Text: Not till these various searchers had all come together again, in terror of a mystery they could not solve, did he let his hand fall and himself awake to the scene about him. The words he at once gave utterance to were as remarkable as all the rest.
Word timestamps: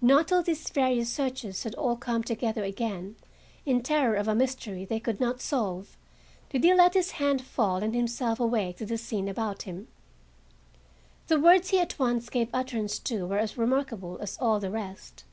Not 0.00 0.28
till 0.28 0.42
these 0.42 0.70
various 0.70 1.10
searchers 1.12 1.64
had 1.64 1.74
all 1.74 1.96
come 1.96 2.22
together 2.22 2.64
again, 2.64 3.16
in 3.66 3.82
terror 3.82 4.14
of 4.16 4.26
a 4.26 4.34
mystery 4.34 4.86
they 4.86 4.98
could 4.98 5.20
not 5.20 5.42
solve, 5.42 5.98
did 6.48 6.64
he 6.64 6.72
let 6.72 6.94
his 6.94 7.10
hand 7.20 7.42
fall 7.42 7.82
and 7.82 7.94
himself 7.94 8.40
awake 8.40 8.78
to 8.78 8.86
the 8.86 8.96
scene 8.96 9.28
about 9.28 9.64
him. 9.64 9.88
The 11.26 11.38
words 11.38 11.68
he 11.68 11.78
at 11.78 11.98
once 11.98 12.30
gave 12.30 12.48
utterance 12.54 12.98
to 13.00 13.26
were 13.26 13.38
as 13.38 13.58
remarkable 13.58 14.16
as 14.22 14.38
all 14.40 14.60
the 14.60 14.70
rest. 14.70 15.24